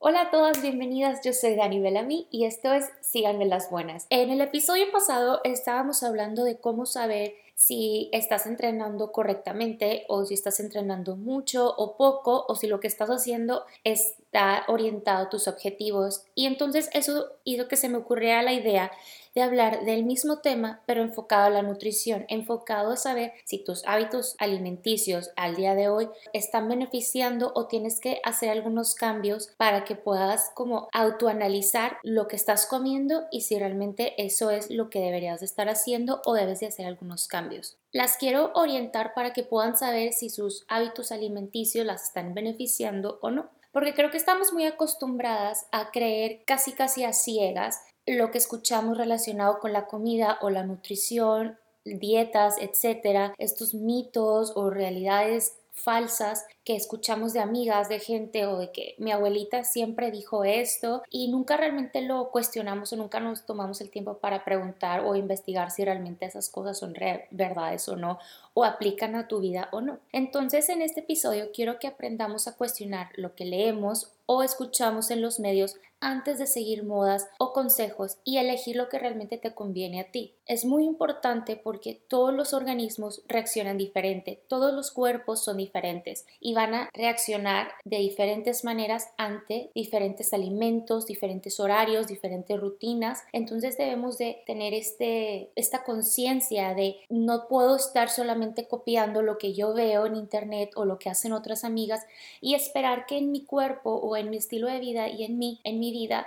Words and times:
Hola 0.00 0.20
a 0.20 0.30
todas, 0.30 0.62
bienvenidas. 0.62 1.22
Yo 1.24 1.32
soy 1.32 1.56
Dani 1.56 1.80
Bellamy 1.80 2.28
y 2.30 2.44
esto 2.44 2.72
es 2.72 2.88
Síganme 3.00 3.46
las 3.46 3.68
Buenas. 3.68 4.06
En 4.10 4.30
el 4.30 4.40
episodio 4.40 4.92
pasado 4.92 5.40
estábamos 5.42 6.04
hablando 6.04 6.44
de 6.44 6.60
cómo 6.60 6.86
saber 6.86 7.34
si 7.56 8.08
estás 8.12 8.46
entrenando 8.46 9.10
correctamente 9.10 10.04
o 10.06 10.24
si 10.24 10.34
estás 10.34 10.60
entrenando 10.60 11.16
mucho 11.16 11.74
o 11.76 11.96
poco 11.96 12.44
o 12.46 12.54
si 12.54 12.68
lo 12.68 12.78
que 12.78 12.86
estás 12.86 13.10
haciendo 13.10 13.64
está 13.82 14.62
orientado 14.68 15.24
a 15.24 15.30
tus 15.30 15.48
objetivos. 15.48 16.22
Y 16.36 16.46
entonces 16.46 16.90
eso 16.92 17.32
hizo 17.42 17.66
que 17.66 17.74
se 17.74 17.88
me 17.88 17.98
ocurriera 17.98 18.42
la 18.42 18.52
idea 18.52 18.92
de 19.38 19.44
hablar 19.44 19.84
del 19.84 20.04
mismo 20.04 20.40
tema, 20.40 20.82
pero 20.84 21.00
enfocado 21.00 21.44
a 21.44 21.50
la 21.50 21.62
nutrición, 21.62 22.24
enfocado 22.26 22.90
a 22.90 22.96
saber 22.96 23.34
si 23.44 23.62
tus 23.62 23.86
hábitos 23.86 24.34
alimenticios 24.38 25.30
al 25.36 25.54
día 25.54 25.76
de 25.76 25.88
hoy 25.88 26.08
están 26.32 26.68
beneficiando 26.68 27.52
o 27.54 27.68
tienes 27.68 28.00
que 28.00 28.20
hacer 28.24 28.50
algunos 28.50 28.96
cambios 28.96 29.50
para 29.56 29.84
que 29.84 29.94
puedas 29.94 30.50
como 30.56 30.88
autoanalizar 30.92 31.98
lo 32.02 32.26
que 32.26 32.34
estás 32.34 32.66
comiendo 32.66 33.26
y 33.30 33.42
si 33.42 33.56
realmente 33.56 34.20
eso 34.20 34.50
es 34.50 34.70
lo 34.70 34.90
que 34.90 34.98
deberías 34.98 35.38
de 35.38 35.46
estar 35.46 35.68
haciendo 35.68 36.20
o 36.24 36.34
debes 36.34 36.58
de 36.58 36.66
hacer 36.66 36.86
algunos 36.86 37.28
cambios. 37.28 37.78
Las 37.92 38.16
quiero 38.16 38.50
orientar 38.56 39.14
para 39.14 39.32
que 39.32 39.44
puedan 39.44 39.76
saber 39.76 40.14
si 40.14 40.30
sus 40.30 40.64
hábitos 40.66 41.12
alimenticios 41.12 41.86
las 41.86 42.02
están 42.02 42.34
beneficiando 42.34 43.20
o 43.22 43.30
no 43.30 43.50
porque 43.72 43.94
creo 43.94 44.10
que 44.10 44.16
estamos 44.16 44.52
muy 44.52 44.64
acostumbradas 44.64 45.66
a 45.70 45.90
creer 45.90 46.42
casi 46.46 46.72
casi 46.72 47.04
a 47.04 47.12
ciegas 47.12 47.80
lo 48.16 48.30
que 48.30 48.38
escuchamos 48.38 48.96
relacionado 48.96 49.58
con 49.58 49.72
la 49.72 49.86
comida 49.86 50.38
o 50.40 50.50
la 50.50 50.64
nutrición, 50.64 51.58
dietas, 51.84 52.56
etcétera, 52.58 53.34
estos 53.38 53.74
mitos 53.74 54.52
o 54.54 54.70
realidades 54.70 55.54
falsas 55.78 56.44
que 56.64 56.76
escuchamos 56.76 57.32
de 57.32 57.40
amigas, 57.40 57.88
de 57.88 58.00
gente 58.00 58.46
o 58.46 58.58
de 58.58 58.72
que 58.72 58.94
mi 58.98 59.12
abuelita 59.12 59.64
siempre 59.64 60.10
dijo 60.10 60.44
esto 60.44 61.02
y 61.08 61.28
nunca 61.30 61.56
realmente 61.56 62.02
lo 62.02 62.30
cuestionamos 62.30 62.92
o 62.92 62.96
nunca 62.96 63.20
nos 63.20 63.46
tomamos 63.46 63.80
el 63.80 63.90
tiempo 63.90 64.18
para 64.18 64.44
preguntar 64.44 65.04
o 65.04 65.14
investigar 65.14 65.70
si 65.70 65.84
realmente 65.84 66.26
esas 66.26 66.48
cosas 66.48 66.78
son 66.78 66.94
verdades 67.30 67.88
o 67.88 67.96
no 67.96 68.18
o 68.54 68.64
aplican 68.64 69.14
a 69.14 69.28
tu 69.28 69.40
vida 69.40 69.68
o 69.72 69.80
no. 69.80 69.98
Entonces 70.12 70.68
en 70.68 70.82
este 70.82 71.00
episodio 71.00 71.50
quiero 71.54 71.78
que 71.78 71.86
aprendamos 71.86 72.48
a 72.48 72.56
cuestionar 72.56 73.10
lo 73.14 73.34
que 73.34 73.44
leemos 73.44 74.10
o 74.26 74.42
escuchamos 74.42 75.10
en 75.10 75.22
los 75.22 75.40
medios 75.40 75.76
antes 76.00 76.38
de 76.38 76.46
seguir 76.46 76.84
modas 76.84 77.28
o 77.38 77.52
consejos 77.52 78.18
y 78.24 78.38
elegir 78.38 78.76
lo 78.76 78.88
que 78.88 78.98
realmente 78.98 79.38
te 79.38 79.54
conviene 79.54 80.00
a 80.00 80.10
ti. 80.10 80.34
Es 80.46 80.64
muy 80.64 80.84
importante 80.84 81.56
porque 81.56 82.00
todos 82.08 82.32
los 82.32 82.54
organismos 82.54 83.22
reaccionan 83.26 83.78
diferente, 83.78 84.42
todos 84.48 84.72
los 84.72 84.90
cuerpos 84.90 85.44
son 85.44 85.58
diferentes 85.58 86.26
y 86.40 86.54
van 86.54 86.74
a 86.74 86.90
reaccionar 86.94 87.72
de 87.84 87.98
diferentes 87.98 88.64
maneras 88.64 89.08
ante 89.16 89.70
diferentes 89.74 90.32
alimentos, 90.32 91.06
diferentes 91.06 91.60
horarios, 91.60 92.06
diferentes 92.06 92.58
rutinas. 92.58 93.24
Entonces 93.32 93.76
debemos 93.76 94.18
de 94.18 94.42
tener 94.46 94.74
este, 94.74 95.50
esta 95.54 95.84
conciencia 95.84 96.74
de 96.74 96.96
no 97.08 97.48
puedo 97.48 97.76
estar 97.76 98.08
solamente 98.08 98.66
copiando 98.66 99.22
lo 99.22 99.38
que 99.38 99.54
yo 99.54 99.74
veo 99.74 100.06
en 100.06 100.16
internet 100.16 100.70
o 100.76 100.84
lo 100.84 100.98
que 100.98 101.10
hacen 101.10 101.32
otras 101.32 101.64
amigas 101.64 102.06
y 102.40 102.54
esperar 102.54 103.06
que 103.06 103.18
en 103.18 103.30
mi 103.30 103.44
cuerpo 103.44 103.94
o 103.94 104.16
en 104.16 104.30
mi 104.30 104.36
estilo 104.36 104.68
de 104.68 104.80
vida 104.80 105.08
y 105.08 105.24
en 105.24 105.38
mí, 105.38 105.60
en 105.64 105.80
mi 105.80 105.87
vida, 105.92 106.26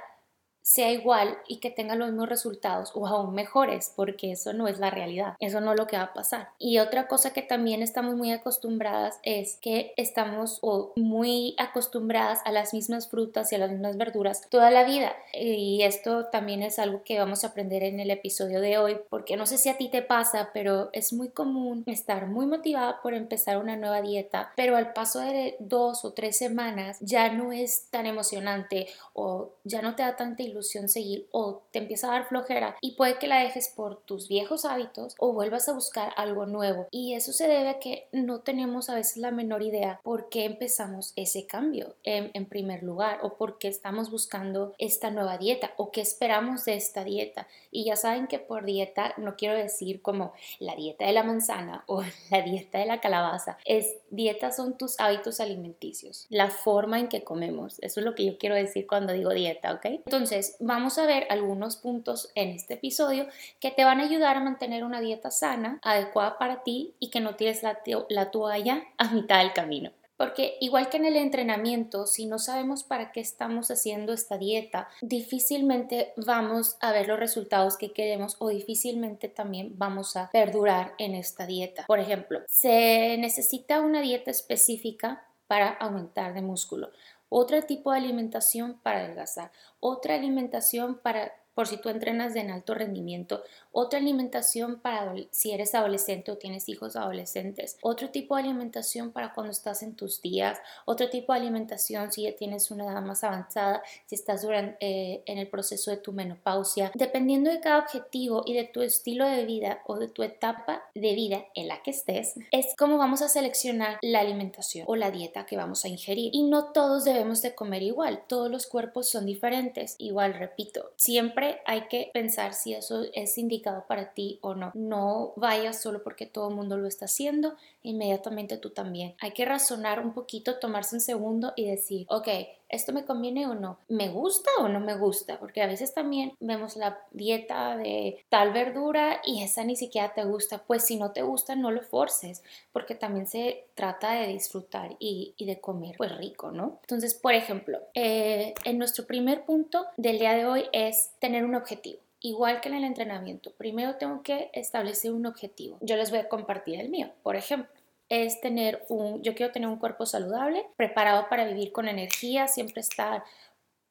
sea 0.62 0.92
igual 0.92 1.38
y 1.48 1.58
que 1.58 1.72
tenga 1.72 1.96
los 1.96 2.10
mismos 2.10 2.30
resultados 2.30 2.92
o 2.96 3.08
aún 3.08 3.34
mejores, 3.34 3.94
porque 3.96 4.32
eso 4.32 4.54
no 4.54 4.68
es 4.68 4.80
la 4.80 4.90
realidad, 4.90 5.36
eso 5.40 5.62
no 5.62 5.74
es 5.74 5.80
lo 5.80 5.88
que 5.88 5.98
va 5.98 6.04
a 6.04 6.14
pasar. 6.14 6.50
Y 6.58 6.80
otra 6.80 7.08
cosa 7.08 7.34
que 7.34 7.42
también 7.42 7.82
estamos 7.82 8.16
muy 8.16 8.32
acostumbradas 8.32 9.20
es 9.24 9.58
que 9.62 9.94
estamos 9.98 10.60
o 10.62 10.94
muy 10.96 11.56
acostumbradas 11.58 12.40
a 12.46 12.52
las 12.52 12.74
mismas 12.74 13.10
frutas 13.10 13.52
y 13.52 13.56
a 13.56 13.60
las 13.60 13.72
mismas 13.72 13.98
verduras 13.98 14.48
toda 14.50 14.72
la 14.72 14.84
vida. 14.84 15.14
Y 15.34 15.82
esto 15.84 16.26
también 16.28 16.64
es 16.64 16.80
algo 16.80 17.04
que 17.04 17.20
vamos 17.20 17.44
a 17.44 17.48
aprender 17.48 17.84
en 17.84 18.00
el 18.00 18.12
episodio 18.12 18.62
de 18.62 18.78
hoy, 18.78 18.98
porque 19.10 19.38
no 19.38 19.46
sé 19.46 19.58
si 19.58 19.70
a 19.70 19.78
ti 19.78 19.90
te 19.90 20.02
pasa, 20.02 20.50
pero 20.54 20.90
es 20.94 21.14
muy 21.14 21.30
común 21.30 21.84
estar 21.86 22.28
muy 22.28 22.46
motivada 22.46 23.02
por 23.02 23.14
empezar 23.14 23.58
una 23.58 23.76
nueva 23.76 24.02
dieta, 24.02 24.54
pero 24.56 24.76
al 24.76 24.94
paso 24.94 25.20
de 25.20 25.56
dos 25.60 26.06
o 26.06 26.14
tres 26.14 26.38
semanas 26.38 26.98
ya 27.02 27.32
no 27.32 27.52
es 27.52 27.88
tan 27.90 28.06
emocionante 28.06 28.88
o 29.14 29.52
ya 29.64 29.82
no 29.82 29.96
te 29.96 30.04
da 30.04 30.16
tanta 30.16 30.44
ilusión 30.52 30.88
seguir 30.88 31.28
o 31.32 31.64
te 31.72 31.80
empieza 31.80 32.08
a 32.08 32.12
dar 32.12 32.28
flojera 32.28 32.78
y 32.82 32.92
puede 32.92 33.18
que 33.18 33.28
la 33.28 33.40
dejes 33.40 33.70
por 33.70 34.02
tus 34.02 34.28
viejos 34.28 34.66
hábitos 34.66 35.16
o 35.18 35.34
vuelvas 35.34 35.68
a 35.70 35.74
buscar 35.74 36.14
algo 36.18 36.46
nuevo. 36.46 36.88
Y 36.92 37.14
eso 37.14 37.34
se 37.34 37.48
debe 37.48 37.70
a 37.70 37.80
que 37.80 38.08
no 38.12 38.42
tenemos 38.42 38.90
a 38.90 38.96
veces 38.96 39.18
la 39.18 39.32
menor 39.32 39.64
idea 39.64 40.00
por 40.04 40.30
qué 40.30 40.46
empezamos 40.46 41.14
ese 41.16 41.46
cambio 41.46 41.96
en, 42.04 42.32
en 42.34 42.46
primer 42.46 42.84
lugar 42.84 43.20
o 43.24 43.36
por 43.36 43.58
qué 43.58 43.68
estamos 43.68 44.12
buscando 44.12 44.74
esta 44.78 45.10
nueva 45.10 45.38
dieta 45.38 45.72
o 45.78 45.92
qué 45.92 46.02
esperamos 46.02 46.66
de 46.66 46.76
esta 46.76 47.04
dieta. 47.04 47.48
Y 47.72 47.86
ya 47.86 47.96
saben 47.96 48.28
que 48.28 48.40
por 48.40 48.66
dieta 48.66 49.14
no 49.18 49.36
quiero 49.36 49.56
decir 49.56 50.02
como 50.02 50.34
la 50.60 50.76
dieta 50.76 51.06
de 51.06 51.14
la 51.14 51.24
manzana 51.24 51.84
o 51.88 52.04
la 52.30 52.42
dieta 52.42 52.80
de 52.80 52.86
la 52.86 53.02
calabaza. 53.02 53.58
Es 53.66 53.98
dieta 54.10 54.52
son 54.52 54.78
tus 54.78 55.00
hábitos 55.00 55.40
alimenticios, 55.40 56.26
la 56.30 56.50
forma 56.50 57.00
en 57.00 57.08
que 57.08 57.24
comemos. 57.24 57.78
Eso 57.82 58.00
es 58.00 58.06
lo 58.06 58.16
que 58.16 58.26
yo 58.26 58.38
quiero 58.38 58.56
decir 58.56 58.88
cuando 58.88 59.14
digo 59.14 59.32
dieta, 59.32 59.74
¿ok? 59.74 59.86
Entonces, 59.86 60.41
vamos 60.60 60.98
a 60.98 61.06
ver 61.06 61.28
algunos 61.30 61.78
puntos 61.78 62.32
en 62.36 62.50
este 62.50 62.76
episodio 62.76 63.28
que 63.60 63.72
te 63.72 63.84
van 63.84 64.00
a 64.00 64.04
ayudar 64.04 64.38
a 64.38 64.42
mantener 64.42 64.84
una 64.84 65.02
dieta 65.02 65.32
sana, 65.32 65.80
adecuada 65.82 66.38
para 66.38 66.64
ti 66.64 66.96
y 67.00 67.10
que 67.10 67.20
no 67.20 67.36
tires 67.36 67.64
la, 67.64 67.80
la 68.10 68.32
toalla 68.32 68.84
a 68.98 69.12
mitad 69.12 69.40
del 69.40 69.54
camino. 69.54 69.92
Porque 70.22 70.58
igual 70.60 70.90
que 70.90 70.98
en 70.98 71.06
el 71.06 71.16
entrenamiento, 71.16 72.06
si 72.06 72.28
no 72.28 72.38
sabemos 72.38 72.84
para 72.84 73.12
qué 73.12 73.20
estamos 73.22 73.72
haciendo 73.72 74.14
esta 74.14 74.38
dieta, 74.38 74.88
difícilmente 75.02 76.14
vamos 76.16 76.78
a 76.80 76.92
ver 76.92 77.08
los 77.08 77.20
resultados 77.20 77.76
que 77.76 77.92
queremos 77.92 78.36
o 78.38 78.50
difícilmente 78.50 79.30
también 79.30 79.72
vamos 79.80 80.16
a 80.16 80.30
perdurar 80.30 80.94
en 81.00 81.16
esta 81.16 81.48
dieta. 81.48 81.86
Por 81.88 82.00
ejemplo, 82.00 82.42
se 82.48 83.18
necesita 83.18 83.82
una 83.82 84.02
dieta 84.02 84.30
específica 84.30 85.26
para 85.48 85.70
aumentar 85.70 86.36
de 86.36 86.44
músculo 86.44 86.92
otro 87.34 87.62
tipo 87.62 87.92
de 87.92 87.98
alimentación 88.00 88.78
para 88.84 89.00
adelgazar, 89.00 89.54
otra 89.80 90.16
alimentación 90.16 91.00
para 91.02 91.32
por 91.54 91.68
si 91.68 91.78
tú 91.78 91.90
entrenas 91.90 92.36
en 92.36 92.52
alto 92.52 92.74
rendimiento, 92.74 93.44
otra 93.72 94.00
alimentación 94.00 94.80
para 94.80 95.14
si 95.32 95.52
eres 95.52 95.76
adolescente 95.76 96.32
o 96.32 96.38
tienes 96.38 96.68
hijos 96.70 96.96
adolescentes, 96.96 97.78
otro 97.82 98.10
tipo 98.10 98.36
de 98.36 98.44
alimentación 98.44 99.12
para 99.12 99.34
cuando 99.34 99.52
estás 99.52 99.84
en 99.84 99.96
tus 99.96 100.22
días, 100.22 100.60
otro 100.86 101.10
tipo 101.10 101.34
de 101.34 101.40
alimentación 101.40 102.12
si 102.12 102.24
ya 102.24 102.36
tienes 102.36 102.72
una 102.72 102.86
edad 102.86 103.02
más 103.02 103.24
avanzada, 103.24 103.82
si 104.06 104.16
estás 104.16 104.42
durante, 104.42 104.78
eh, 104.80 105.24
en 105.26 105.38
el 105.38 105.48
proceso 105.48 105.92
de 105.92 105.98
tu 105.98 106.14
menopausia. 106.14 106.92
Dependiendo 106.96 107.50
de 107.50 107.60
cada 107.60 107.80
objetivo 107.80 108.44
y 108.46 108.54
de 108.54 108.66
tu 108.66 108.82
estilo 108.82 109.28
de 109.28 109.46
vida 109.46 109.82
o 109.86 109.98
de 109.98 110.08
tu 110.08 110.24
etapa 110.24 110.84
de 110.96 111.14
vida 111.14 111.46
en 111.56 111.68
la 111.68 111.82
que 111.82 111.92
estés, 111.92 112.36
es 112.52 112.76
como 112.78 112.98
vamos 112.98 113.22
a 113.22 113.30
seleccionar 113.30 113.98
la 114.02 114.20
alimentación 114.20 114.86
o 114.88 114.96
la 114.96 115.12
dieta 115.12 115.46
que 115.46 115.58
vamos 115.58 115.86
a 115.86 115.88
ingerir. 115.88 116.30
Y 116.34 116.44
no 116.44 116.72
todos 116.72 117.04
debemos 117.04 117.42
de 117.42 117.56
comer 117.56 117.84
igual, 117.84 118.24
todos 118.28 118.50
los 118.50 118.68
cuerpos 118.68 119.10
son 119.10 119.26
diferentes. 119.26 119.96
Igual, 119.98 120.34
repito, 120.34 120.92
siempre 120.96 121.41
hay 121.66 121.88
que 121.88 122.10
pensar 122.14 122.54
si 122.54 122.74
eso 122.74 123.04
es 123.14 123.38
indicado 123.38 123.86
para 123.88 124.14
ti 124.14 124.40
o 124.42 124.54
no. 124.54 124.72
No 124.74 125.34
vayas 125.36 125.82
solo 125.82 126.04
porque 126.04 126.26
todo 126.26 126.50
el 126.50 126.56
mundo 126.56 126.78
lo 126.78 126.88
está 126.88 127.06
haciendo, 127.06 127.56
inmediatamente 127.84 128.58
tú 128.58 128.70
también. 128.70 129.16
Hay 129.20 129.32
que 129.32 129.46
razonar 129.46 130.00
un 130.00 130.14
poquito, 130.14 130.60
tomarse 130.60 130.96
un 130.96 131.02
segundo 131.02 131.54
y 131.56 131.66
decir, 131.66 132.06
ok, 132.10 132.28
¿esto 132.72 132.94
me 132.94 133.06
conviene 133.06 133.46
o 133.48 133.54
no? 133.54 133.78
¿Me 133.88 134.10
gusta 134.10 134.50
o 134.60 134.68
no 134.68 134.80
me 134.80 134.96
gusta? 134.96 135.40
Porque 135.40 135.62
a 135.62 135.68
veces 135.68 135.94
también 135.94 136.34
vemos 136.40 136.76
la 136.76 137.00
dieta 137.12 137.78
de 137.78 138.24
tal 138.30 138.54
verdura 138.54 139.22
y 139.26 139.44
esa 139.44 139.64
ni 139.64 139.76
siquiera 139.76 140.14
te 140.14 140.24
gusta. 140.24 140.64
Pues 140.66 140.84
si 140.84 140.98
no 140.98 141.12
te 141.12 141.22
gusta, 141.22 141.56
no 141.56 141.72
lo 141.72 141.82
forces, 141.82 142.44
porque 142.72 142.96
también 142.96 143.28
se 143.28 143.66
trata 143.76 144.14
de 144.14 144.28
disfrutar 144.28 144.96
y, 145.00 145.36
de 145.38 145.60
comer 145.60 145.96
pues 145.98 146.16
rico, 146.18 146.52
¿no? 146.52 146.80
Entonces, 146.82 147.14
por 147.14 147.34
ejemplo, 147.34 147.80
eh, 147.94 148.54
en 148.64 148.78
nuestro 148.78 149.06
primer 149.06 149.44
punto 149.44 149.86
del 149.98 150.20
día 150.20 150.34
de 150.34 150.46
hoy 150.46 150.66
es 150.72 151.12
tener 151.20 151.44
un 151.44 151.56
objetivo. 151.56 152.00
Igual 152.24 152.62
que 152.62 152.70
en 152.70 152.76
el 152.76 152.84
entrenamiento, 152.84 153.52
primero 153.52 153.96
tengo 153.96 154.22
que 154.22 154.52
establecer 154.54 155.12
un 155.12 155.26
objetivo. 155.26 155.80
Yo 155.82 155.96
les 155.96 156.12
voy 156.12 156.20
a 156.20 156.30
compartir 156.30 156.80
el 156.80 156.90
mío. 156.90 157.10
Por 157.24 157.36
ejemplo, 157.36 157.81
es 158.12 158.42
tener 158.42 158.86
un, 158.90 159.24
yo 159.24 159.34
quiero 159.36 159.54
tener 159.54 159.70
un 159.70 159.80
cuerpo 159.80 160.06
saludable, 160.06 160.66
preparado 160.76 161.30
para 161.30 161.46
vivir 161.46 161.72
con 161.72 161.88
energía, 161.88 162.50
siempre 162.50 162.82
estar 162.82 163.24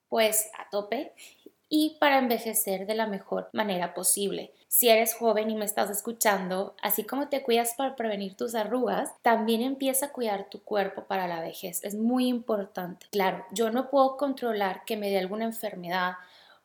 pues 0.08 0.50
a 0.58 0.68
tope 0.68 1.14
y 1.70 1.96
para 1.98 2.18
envejecer 2.18 2.86
de 2.86 2.94
la 2.94 3.06
mejor 3.06 3.48
manera 3.54 3.94
posible. 3.94 4.52
Si 4.68 4.90
eres 4.90 5.14
joven 5.14 5.48
y 5.48 5.54
me 5.54 5.64
estás 5.64 5.88
escuchando, 5.88 6.76
así 6.82 7.04
como 7.04 7.30
te 7.30 7.42
cuidas 7.42 7.72
para 7.78 7.96
prevenir 7.96 8.36
tus 8.36 8.54
arrugas, 8.54 9.10
también 9.22 9.62
empieza 9.62 10.06
a 10.06 10.12
cuidar 10.12 10.50
tu 10.50 10.62
cuerpo 10.62 11.04
para 11.04 11.26
la 11.26 11.40
vejez. 11.40 11.82
Es 11.82 11.94
muy 11.94 12.26
importante. 12.26 13.06
Claro, 13.10 13.46
yo 13.52 13.70
no 13.70 13.88
puedo 13.88 14.18
controlar 14.18 14.84
que 14.84 14.98
me 14.98 15.08
dé 15.08 15.18
alguna 15.18 15.46
enfermedad 15.46 16.12